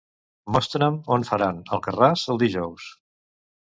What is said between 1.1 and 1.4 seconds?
on